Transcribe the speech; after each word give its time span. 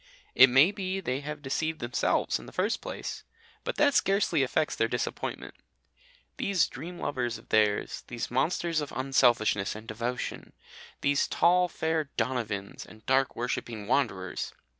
It 0.33 0.49
may 0.49 0.71
be 0.71 0.99
they 0.99 1.19
have 1.19 1.43
deceived 1.43 1.79
themselves, 1.79 2.39
in 2.39 2.47
the 2.47 2.51
first 2.51 2.81
place, 2.81 3.23
but 3.63 3.75
that 3.75 3.93
scarcely 3.93 4.41
affects 4.41 4.75
their 4.75 4.87
disappointment. 4.87 5.53
These 6.37 6.65
dream 6.67 6.97
lovers 6.97 7.37
of 7.37 7.49
theirs, 7.49 8.03
these 8.07 8.31
monsters 8.31 8.81
of 8.81 8.91
unselfishness 8.95 9.75
and 9.75 9.87
devotion, 9.87 10.53
these 11.01 11.27
tall 11.27 11.67
fair 11.67 12.05
Donovans 12.17 12.83
and 12.83 13.05
dark 13.05 13.35
worshipping 13.35 13.85
Wanderers! 13.85 14.55